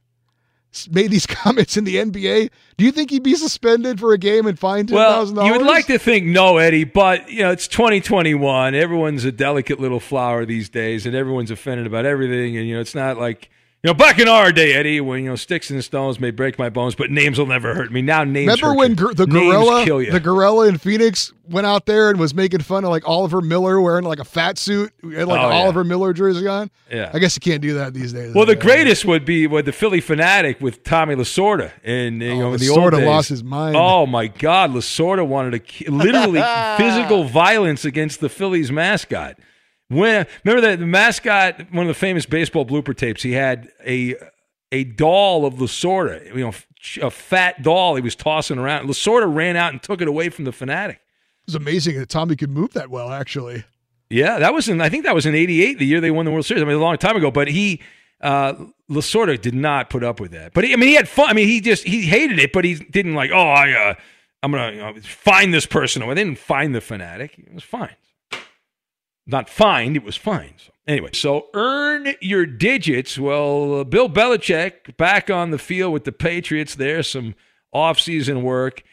[0.90, 4.46] made these comments in the NBA, do you think he'd be suspended for a game
[4.46, 5.50] and fined ten thousand dollars?
[5.50, 8.76] Well, you would like to think no, Eddie, but you know it's 2021.
[8.76, 12.58] Everyone's a delicate little flower these days, and everyone's offended about everything.
[12.58, 13.50] And you know it's not like
[13.84, 16.58] you know back in our day, Eddie, when you know sticks and stones may break
[16.58, 18.02] my bones, but names will never hurt me.
[18.02, 18.48] Now names.
[18.62, 20.12] Remember hurt when gor- the Names gorilla, kill you.
[20.12, 23.82] the gorilla in Phoenix went out there and was making fun of like Oliver Miller
[23.82, 25.58] wearing like a fat suit, He had like Oh, an yeah.
[25.64, 26.72] Oliver Miller jersey on.
[26.90, 27.12] Yeah.
[27.14, 28.34] I guess you can't do that these days.
[28.34, 32.40] Well, the greatest would be with the Phillie Phanatic with Tommy Lasorda, and you oh,
[32.40, 33.06] know in the old Lasorda days.
[33.06, 33.76] lost his mind.
[33.76, 36.42] Oh my God, Lasorda wanted to ki- literally
[36.78, 39.38] physical violence against the Phillies mascot.
[39.94, 44.16] When remember that the mascot, one of the famous baseball blooper tapes, he had a
[44.72, 46.54] a doll of Lasorda, you know,
[47.02, 48.88] a fat doll he was tossing around.
[48.88, 50.96] Lasorda ran out and took it away from the Phanatic.
[50.96, 53.12] It was amazing that Tommy could move that well.
[53.12, 53.66] Actually,
[54.10, 56.32] Yeah, that was in I think that was in '88, the year they won the
[56.32, 56.64] World Series.
[56.64, 57.30] I mean, a long time ago.
[57.32, 57.82] But he,
[58.22, 58.54] uh,
[58.90, 60.54] Lasorda, did not put up with that.
[60.54, 61.30] But he, I mean, he had fun.
[61.30, 63.32] I mean, he just he hated it, but he didn't like.
[63.32, 63.94] Oh, I, uh,
[64.42, 66.08] I'm gonna you know, find this person.
[66.08, 67.38] They didn't find the Phanatic.
[67.38, 67.96] It was fine.
[69.26, 69.96] Not fined.
[69.96, 70.54] It was fine.
[70.58, 73.18] So anyway, so earn your digits.
[73.18, 76.76] Well, uh, Bill Belichick back on the field with the Patriots.
[76.76, 77.36] There's some
[77.74, 78.84] offseason work.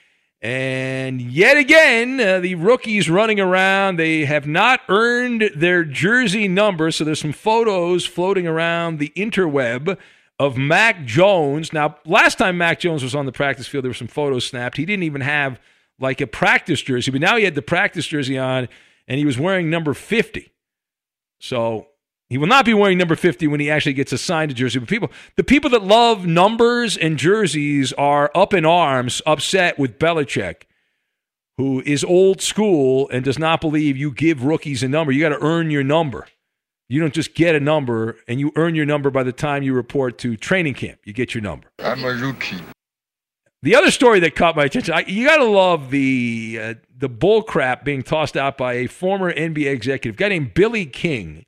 [0.43, 6.91] And yet again, uh, the rookies running around, they have not earned their jersey number.
[6.91, 9.99] So there's some photos floating around the interweb
[10.39, 11.75] of Mac Jones.
[11.75, 14.79] Now, last time Mac Jones was on the practice field, there were some photos snapped.
[14.79, 15.61] He didn't even have
[15.99, 18.69] like a practice jersey, but now he had the practice jersey on
[19.09, 20.53] and he was wearing number 50.
[21.41, 21.87] So
[22.29, 24.79] he will not be wearing number 50 when he actually gets assigned a jersey.
[24.79, 29.99] But people, the people that love numbers and jerseys are up in arms, upset with
[29.99, 30.63] Belichick,
[31.57, 35.13] who is old school and does not believe you give rookies a number.
[35.13, 36.27] You got to earn your number.
[36.89, 39.75] You don't just get a number and you earn your number by the time you
[39.75, 41.01] report to training camp.
[41.05, 41.69] You get your number.
[41.79, 42.57] I'm a rookie.
[43.63, 47.09] The other story that caught my attention, I, you got to love the uh, the
[47.11, 51.45] bull crap being tossed out by a former NBA executive, guy named Billy King,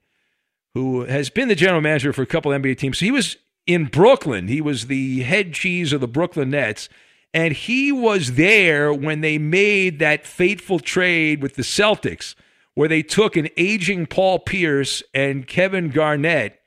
[0.74, 2.98] who has been the general manager for a couple NBA teams.
[2.98, 3.36] So he was
[3.66, 4.48] in Brooklyn.
[4.48, 6.90] He was the head cheese of the Brooklyn Nets,
[7.32, 12.34] and he was there when they made that fateful trade with the Celtics,
[12.74, 16.61] where they took an aging Paul Pierce and Kevin Garnett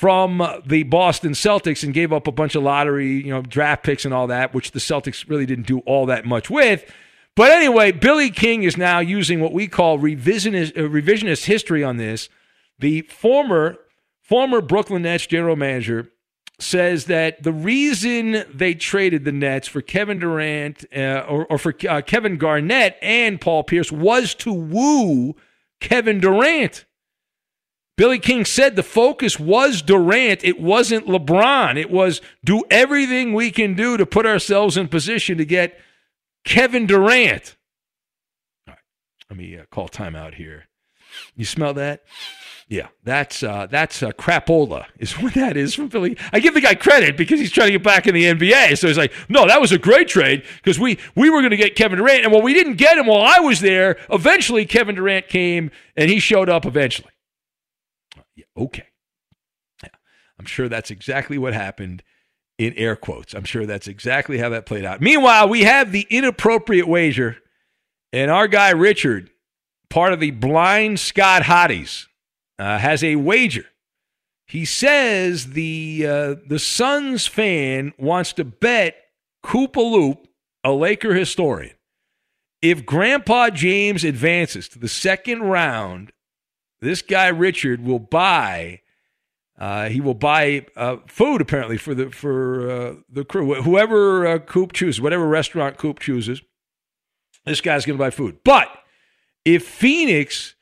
[0.00, 4.06] from the Boston Celtics and gave up a bunch of lottery, you know, draft picks
[4.06, 6.90] and all that, which the Celtics really didn't do all that much with.
[7.36, 11.98] But anyway, Billy King is now using what we call revisionist, uh, revisionist history on
[11.98, 12.30] this.
[12.78, 13.76] The former
[14.22, 16.10] former Brooklyn Nets general manager
[16.58, 21.74] says that the reason they traded the Nets for Kevin Durant uh, or, or for
[21.86, 25.36] uh, Kevin Garnett and Paul Pierce was to woo
[25.78, 26.86] Kevin Durant.
[28.00, 30.42] Billy King said the focus was Durant.
[30.42, 31.76] It wasn't LeBron.
[31.76, 35.78] It was do everything we can do to put ourselves in position to get
[36.42, 37.56] Kevin Durant.
[38.66, 38.78] All right,
[39.28, 40.64] let me uh, call timeout here.
[41.36, 42.02] You smell that?
[42.68, 46.16] Yeah, that's uh, that's uh, crapola is what that is from Philly.
[46.32, 48.78] I give the guy credit because he's trying to get back in the NBA.
[48.78, 51.58] So he's like, no, that was a great trade because we we were going to
[51.58, 53.98] get Kevin Durant, and well, we didn't get him while I was there.
[54.08, 57.10] Eventually, Kevin Durant came and he showed up eventually.
[58.60, 58.86] Okay,
[59.82, 59.88] yeah,
[60.38, 62.02] I'm sure that's exactly what happened.
[62.58, 65.00] In air quotes, I'm sure that's exactly how that played out.
[65.00, 67.38] Meanwhile, we have the inappropriate wager,
[68.12, 69.30] and our guy Richard,
[69.88, 72.06] part of the blind Scott Hotties
[72.58, 73.64] uh, has a wager.
[74.46, 78.96] He says the uh, the Suns fan wants to bet
[79.42, 80.28] Koopa Loop,
[80.62, 81.76] a Laker historian,
[82.60, 86.12] if Grandpa James advances to the second round,
[86.80, 88.80] this guy Richard will buy
[89.60, 93.62] Uh, he will buy uh, food apparently for the for uh, the crew.
[93.62, 96.40] Whoever uh, Coop chooses, whatever restaurant Coop chooses,
[97.44, 98.38] this guy's going to buy food.
[98.42, 98.68] But
[99.44, 100.54] if Phoenix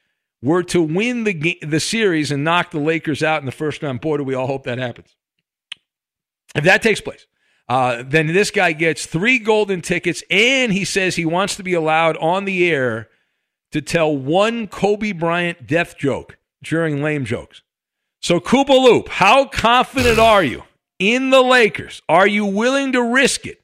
[0.42, 3.82] were to win the ga- the series and knock the Lakers out in the first
[3.82, 5.14] round, boy, do we all hope that happens.
[6.56, 7.26] If that takes place,
[7.68, 11.74] uh, then this guy gets three golden tickets, and he says he wants to be
[11.74, 13.08] allowed on the air
[13.72, 17.62] to tell one Kobe Bryant death joke during lame jokes.
[18.20, 20.64] So, Koopa Loop, how confident are you
[20.98, 22.02] in the Lakers?
[22.08, 23.60] Are you willing to risk it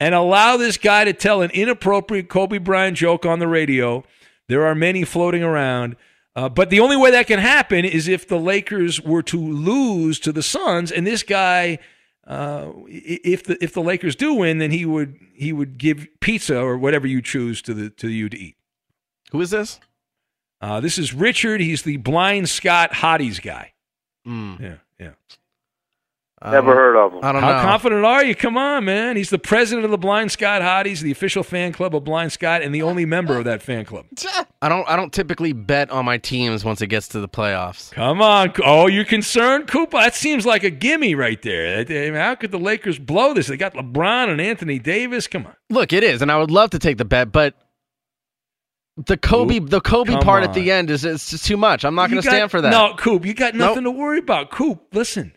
[0.00, 4.04] and allow this guy to tell an inappropriate Kobe Bryant joke on the radio?
[4.48, 5.96] There are many floating around.
[6.36, 10.18] Uh, but the only way that can happen is if the Lakers were to lose
[10.20, 11.78] to the Suns, and this guy,
[12.26, 16.58] uh, if the if the Lakers do win, then he would he would give pizza
[16.60, 18.56] or whatever you choose to the to you to eat.
[19.34, 19.80] Who is this?
[20.60, 21.60] Uh, this is Richard.
[21.60, 23.72] He's the blind Scott Hotties guy.
[24.24, 24.60] Mm.
[24.60, 25.10] Yeah, yeah.
[26.52, 27.18] Never heard of him.
[27.24, 27.48] I don't know.
[27.48, 27.68] How know.
[27.68, 28.36] confident are you?
[28.36, 29.16] Come on, man.
[29.16, 32.62] He's the president of the Blind Scott Hotties, the official fan club of Blind Scott,
[32.62, 34.06] and the only member of that fan club.
[34.62, 34.88] I don't.
[34.88, 37.90] I don't typically bet on my teams once it gets to the playoffs.
[37.90, 38.52] Come on.
[38.64, 39.96] Oh, you're concerned, Cooper?
[39.96, 42.14] That seems like a gimme right there.
[42.14, 43.48] How could the Lakers blow this?
[43.48, 45.26] They got LeBron and Anthony Davis.
[45.26, 45.56] Come on.
[45.70, 47.54] Look, it is, and I would love to take the bet, but
[48.96, 50.48] the Kobe, Coop, the Kobe part on.
[50.48, 51.84] at the end is it's just too much.
[51.84, 52.70] I'm not going to stand for that.
[52.70, 53.70] No, Coop, you got Nope.
[53.70, 54.50] nothing to worry about.
[54.50, 55.32] Coop, listen.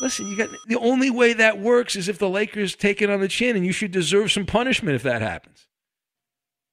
[0.00, 3.20] Listen, you got the only way that works is if the Lakers take it on
[3.20, 5.66] the chin, and you should deserve some punishment if that happens.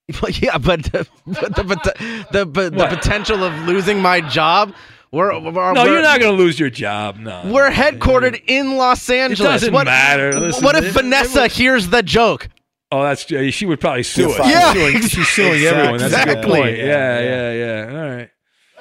[0.24, 4.22] Well, yeah, but the, but the, but the, the, but the potential of losing my
[4.22, 4.74] job.
[5.12, 7.18] We're, we're No, we're, you're not going to lose your job.
[7.18, 7.44] No.
[7.46, 9.40] We're headquartered in Los Angeles.
[9.62, 10.34] doesn't what, matter.
[10.40, 12.50] Listen, what if it- Vanessa hears the joke?
[12.92, 14.38] Oh, that's she would probably sue You're us.
[14.38, 14.52] fine.
[14.52, 16.00] She's suing, she's suing everyone.
[16.00, 16.78] That's a good point.
[16.78, 17.88] Yeah, yeah, yeah.
[17.92, 18.30] All right.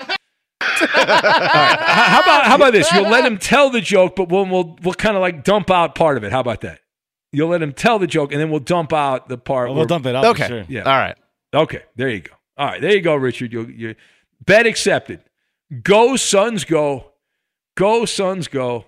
[0.00, 0.18] All right.
[0.60, 2.90] How how about how about this?
[2.92, 5.94] You'll let him tell the joke, but we'll we'll, we'll kind of like dump out
[5.94, 6.32] part of it.
[6.32, 6.80] How about that?
[7.32, 9.68] You'll let him tell the joke, and then we'll dump out the part.
[9.68, 10.46] We'll where- dump it out Okay.
[10.48, 10.64] sure.
[10.68, 10.82] Yeah.
[10.82, 11.16] All right.
[11.52, 11.82] Okay.
[11.96, 12.32] There you go.
[12.56, 12.80] All right.
[12.80, 13.52] There you go, Richard.
[13.52, 13.94] You you
[14.44, 15.20] bet accepted.
[15.82, 16.64] Go Suns.
[16.64, 17.12] Go.
[17.76, 18.48] Go Suns.
[18.48, 18.86] Go.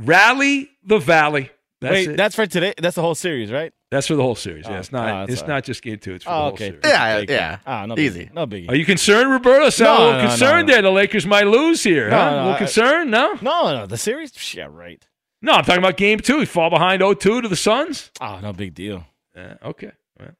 [0.00, 1.50] Rally the Valley.
[1.80, 2.16] That's Wait, it.
[2.16, 2.74] that's for today.
[2.78, 3.72] That's the whole series, right?
[3.90, 4.64] That's for the whole series.
[4.66, 5.28] Yeah, Oh, it's not.
[5.28, 6.14] oh, it's all not just game two.
[6.14, 6.66] It's for Oh, the whole okay.
[6.70, 6.80] series.
[6.84, 7.58] Yeah, Thank yeah.
[7.66, 8.24] Ah, no Easy.
[8.26, 8.34] biggie.
[8.34, 8.68] No biggie.
[8.68, 9.70] Are you concerned, Roberto?
[9.70, 10.72] Sound a No, little no, concerned no.
[10.72, 10.82] there.
[10.82, 12.10] The Lakers might lose here.
[12.10, 12.30] No, huh?
[12.30, 13.10] no, a little I- concerned?
[13.12, 13.38] No.
[13.42, 14.54] No, no, the series.
[14.54, 15.06] Yeah, right.
[15.40, 16.40] No, I'm talking about game two.
[16.40, 18.10] You fall behind 0-2 to the Suns.
[18.20, 19.04] Oh, no big deal.
[19.36, 19.92] Yeah, okay.
[20.18, 20.30] Well,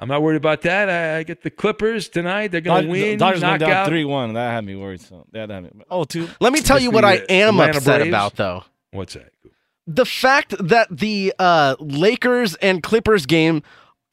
[0.00, 0.90] I'm not worried about that.
[0.90, 2.48] I, I get the Clippers tonight.
[2.50, 3.18] They're going to win.
[3.18, 4.32] Dodgers knock went down three one.
[4.32, 5.02] That had me worried.
[5.02, 5.70] So that had me.
[5.88, 6.28] Oh, two.
[6.40, 8.08] Let me tell It's you what I uh, am Atlanta upset Braves.
[8.08, 8.64] about, though.
[8.90, 9.30] What's that?
[9.86, 13.62] The fact that the uh, Lakers and Clippers game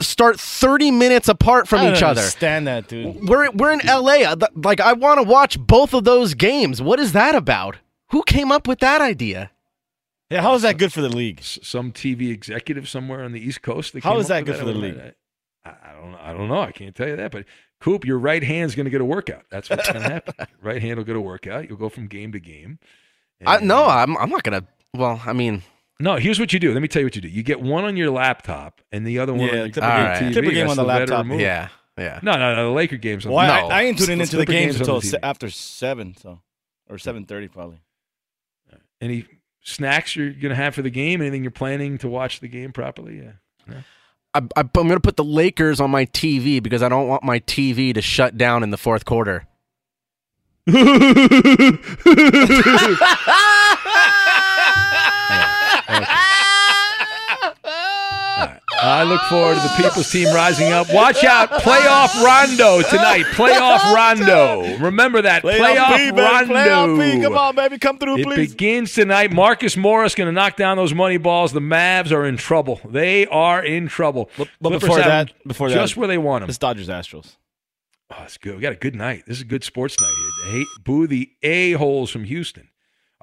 [0.02, 2.20] start 30 minutes apart from I don't each other.
[2.22, 3.28] Understand that, dude.
[3.30, 4.24] We're we're in LA.
[4.30, 6.82] Uh, Like I want to watch both of those games.
[6.82, 7.78] What is that about?
[8.10, 9.52] Who came up with that idea?
[10.30, 11.40] Yeah, how is that good for the league?
[11.40, 13.94] S- Some TV executive somewhere on the East Coast.
[13.94, 15.14] that How came is up that with good for the league?
[15.64, 16.16] I, I don't.
[16.16, 16.62] I don't know.
[16.62, 17.32] I can't tell you that.
[17.32, 17.46] But
[17.80, 19.44] Coop, your right hand's going to get a workout.
[19.52, 20.34] That's what's going to happen.
[20.62, 21.70] Right hand will get a workout.
[21.70, 22.80] You'll go from game to game.
[23.46, 24.64] I, no, I'm I'm not gonna.
[24.96, 25.64] Well, I mean,
[26.00, 26.74] No, here's what you do.
[26.74, 27.28] Let me tell you what you do.
[27.30, 30.30] You get one on your laptop and the other one Yeah, on your Clipper game-
[30.30, 30.34] TV.
[30.34, 31.26] Clipper game That's on the better laptop.
[31.28, 31.40] move.
[31.40, 31.68] yeah,
[31.98, 32.20] yeah.
[32.22, 32.66] No, no, no.
[32.70, 33.26] The Laker games.
[33.26, 35.50] On Well, the I, I ain't tuning into the Clipper games games until the after
[35.50, 36.40] seven, so
[36.90, 37.80] or seven thirty probably.
[39.00, 39.26] Any
[39.64, 41.22] snacks you're going to have for the game?
[41.22, 43.18] Anything you're planning to watch the game properly?
[43.20, 43.32] Yeah.
[43.68, 43.78] No?
[44.34, 47.40] I, I, I'm gonna put the Lakers on my TV because I don't want my
[47.40, 49.48] TV to shut down in the fourth quarter.
[58.84, 60.92] I look forward to the People's team rising up.
[60.92, 63.26] Watch out, playoff rondo tonight.
[63.26, 64.78] Playoff rondo.
[64.80, 66.22] Remember that playoff, P, baby.
[66.22, 66.54] rondo.
[66.54, 67.22] Playoff P.
[67.22, 68.40] Come on, baby, come through, It please.
[68.40, 69.32] It begins tonight.
[69.32, 71.52] Marcus Morris going to knock down those money balls.
[71.52, 72.82] The Mavs are in trouble.
[72.84, 74.32] They are in trouble.
[74.36, 76.50] But Clippers before that, them before just where they want them.
[76.50, 77.36] It's Dodgers Astros.
[78.10, 78.56] Oh, it's good.
[78.56, 79.26] We got a good night.
[79.28, 80.52] This is a good sports night here.
[80.54, 82.68] They hate boo the a holes from Houston.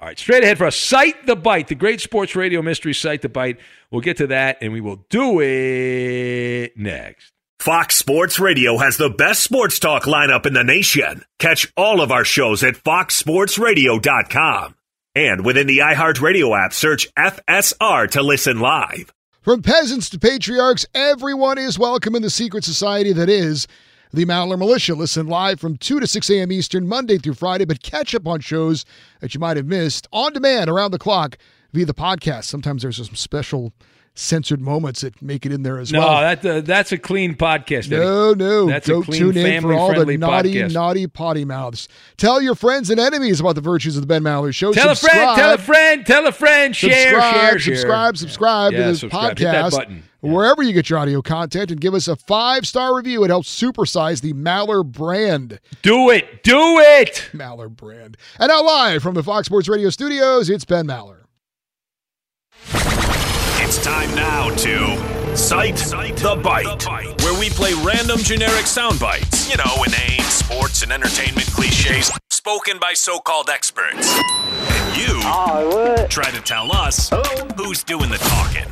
[0.01, 0.77] All right, straight ahead for us.
[0.77, 2.93] Cite the Byte, the great sports radio mystery.
[2.93, 3.57] Cite the Byte.
[3.91, 7.33] We'll get to that, and we will do it next.
[7.59, 11.25] Fox Sports Radio has the best sports talk lineup in the nation.
[11.39, 14.75] Catch all of our shows at foxsportsradio.com.
[15.15, 19.11] And within the iHeartRadio app, search FSR to listen live.
[19.41, 23.67] From peasants to patriarchs, everyone is welcome in the secret society that is
[24.11, 24.95] the Maller Militia.
[24.95, 26.51] Listen live from 2 to 6 a.m.
[26.51, 28.85] Eastern, Monday through Friday, but catch up on shows
[29.21, 31.37] that you might have missed on demand around the clock
[31.73, 32.45] via the podcast.
[32.45, 33.73] Sometimes there's some special
[34.15, 36.19] censored moments that make it in there as No, well.
[36.21, 37.85] that uh, that's a clean podcast.
[37.85, 37.97] Eddie.
[37.99, 38.65] No, no.
[38.65, 40.73] That's Don't a clean, tune in for all the naughty, podcast.
[40.73, 41.87] naughty potty mouths.
[42.17, 44.73] Tell your friends and enemies about the virtues of the Ben Maller Show.
[44.73, 47.75] Tell a friend, tell a friend, tell a friend, share, subscribe, share, share.
[47.75, 49.37] subscribe, subscribe Yeah, to this subscribe.
[49.37, 50.35] Hit that podcast button.
[50.35, 53.23] wherever you get your audio content, and give us a five star review.
[53.23, 55.59] It helps supersize the Maller brand.
[55.81, 57.29] Do it, do it.
[57.33, 58.17] Maller brand.
[58.39, 61.17] And now live from the Fox Sports Radio studios, it's Ben Maller.
[63.61, 69.49] It's time now to Cite, the Byte, where we play random generic sound bites.
[69.49, 74.17] You know, inane sports and entertainment cliches spoken by so called experts.
[74.17, 77.11] And you ah, try to tell us
[77.55, 78.65] who's doing the talking.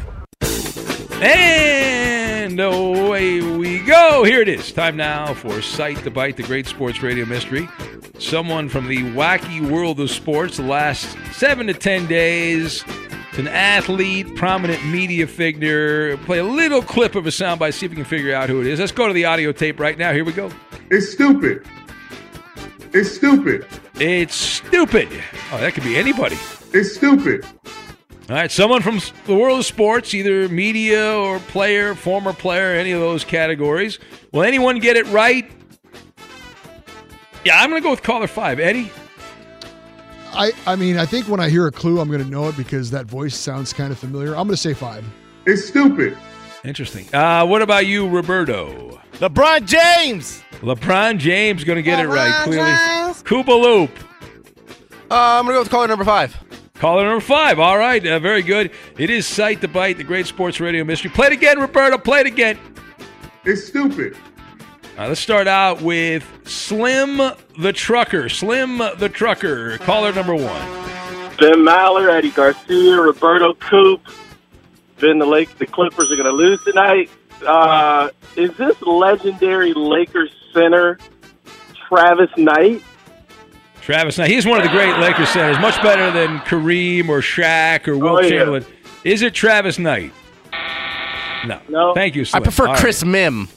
[1.20, 4.24] And away we go.
[4.24, 4.72] Here it is.
[4.72, 7.68] Time now for Cite the Byte, the great sports radio mystery.
[8.20, 12.84] Someone from the wacky world of sports the last seven to ten days.
[13.30, 16.18] It's an athlete, prominent media figure.
[16.18, 18.68] Play a little clip of a soundbite, see if we can figure out who it
[18.68, 18.80] is.
[18.80, 20.14] Let's go to the audio tape right now.
[20.14, 20.52] Here we go.
[20.92, 21.66] It's stupid.
[22.94, 23.66] It's stupid.
[23.96, 25.10] It's stupid.
[25.52, 26.38] Oh, that could be anybody.
[26.74, 27.46] It's stupid.
[28.30, 32.92] All right, someone from the world of sports, either media or player, former player, any
[32.92, 34.00] of those categories.
[34.34, 35.50] Will anyone get it right?
[37.46, 38.60] Yeah, I'm going to go with caller five.
[38.60, 38.92] Eddie?
[40.34, 42.58] I, I mean, I think when I hear a clue, I'm going to know it
[42.58, 44.32] because that voice sounds kind of familiar.
[44.32, 45.06] I'm going to say five.
[45.46, 46.18] It's stupid.
[46.66, 47.08] Interesting.
[47.16, 49.00] Uh, what about you, Roberto?
[49.14, 50.44] LeBron James.
[50.60, 52.72] LeBron James going to get it right, LeBron clearly.
[52.72, 53.24] James.
[53.24, 53.92] Koopa Loop.
[55.10, 56.36] Uh, I'm going to go with caller number five.
[56.80, 57.60] Caller number five.
[57.60, 58.72] All right, uh, very good.
[58.98, 61.10] It is Cite the Byte, the great sports radio mystery.
[61.10, 61.98] Play it again, Roberto.
[61.98, 62.58] Play it again.
[63.46, 64.16] It's stupid.
[64.16, 67.18] All right, let's start out with Slim
[67.60, 68.30] the Trucker.
[68.30, 69.78] Slim the Trucker.
[69.80, 70.88] Caller number one.
[71.40, 74.02] Ben Maller, Eddie Garcia, Roberto Coop.
[75.00, 77.10] Ben, the Lake, the Clippers are going to lose tonight.
[77.46, 80.98] Uh, is this legendary Lakers center
[81.88, 82.82] Travis Knight?
[83.88, 84.30] Travis Knight.
[84.30, 88.18] He's one of the great Lakers centers, much better than Kareem or Shaq or Will
[88.18, 88.30] Oh, yeah.
[88.30, 88.66] Chamberlain.
[89.06, 90.12] Is it Travis Knight?
[91.46, 91.62] No.
[91.70, 91.94] No.
[91.94, 92.82] Thank you, I prefer All right.
[92.82, 93.48] Chris Mihm.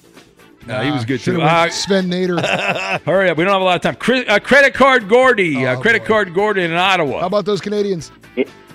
[0.68, 1.44] No, he was good Should've too.
[1.44, 2.40] Uh, Sven Nater.
[3.04, 3.38] hurry up.
[3.38, 3.96] We don't have a lot of time.
[3.96, 5.66] Chris, uh, credit card Gordy.
[5.66, 6.06] uh, Oh, credit boy.
[6.08, 7.18] card Gordy in Ottawa.
[7.22, 8.12] How about those Canadians?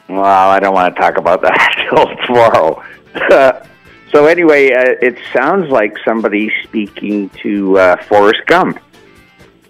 [0.09, 2.83] Well, I don't want to talk about that till tomorrow.
[4.11, 8.77] so anyway, uh, it sounds like somebody speaking to uh, Forrest Gump.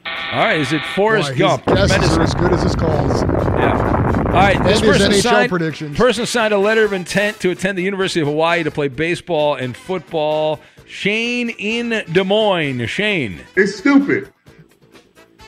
[0.06, 1.70] All right, is it Forrest Boy, Gump?
[1.70, 3.22] His guesses are as good as his calls.
[3.24, 4.24] Yeah.
[4.28, 5.97] All right, this his person signed, predictions.
[5.97, 9.56] person signed a letter of intent to attend the University of Hawaii to play baseball
[9.56, 10.60] and football.
[10.88, 12.86] Shane in Des Moines.
[12.88, 13.41] Shane.
[13.56, 14.32] It's stupid.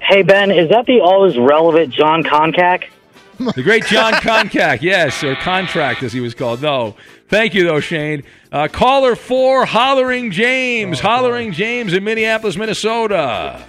[0.02, 2.86] Hey Ben, is that the always relevant Jon Koncak?
[3.56, 6.60] The great Jon Koncak, yes, or Contract as he was called.
[6.60, 6.96] No.
[7.28, 8.24] Thank you, though, Shane.
[8.52, 11.00] Uh, caller four, Hollering James.
[11.00, 13.64] Hollering James in Minneapolis, Minnesota.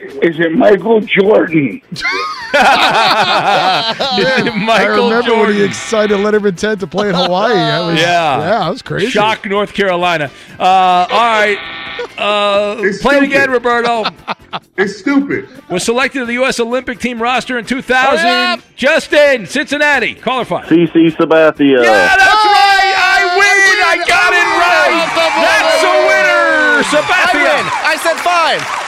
[0.00, 1.82] Is it Michael Jordan?
[2.54, 7.52] I Michael remember when he excited letter of intent to play in Hawaii.
[7.54, 8.38] That was, Yeah.
[8.38, 9.10] yeah, that was crazy.
[9.10, 10.30] Shock, North Carolina.
[10.58, 11.58] Uh, all right.
[12.16, 14.04] Uh, It's play it again, Roberto.
[14.76, 15.48] It's stupid.
[15.68, 16.58] Was selected to the U.S.
[16.60, 18.62] Olympic team roster in 2000.
[18.76, 20.14] Justin, Cincinnati.
[20.14, 20.66] Caller five.
[20.68, 21.82] CC Sabathia.
[21.84, 22.94] Yeah, that's right.
[22.96, 23.82] I win.
[23.84, 25.10] I got it right.
[25.42, 26.78] That's a winner.
[26.78, 26.84] I win.
[26.86, 27.68] Sabathia.
[27.84, 28.87] I said five.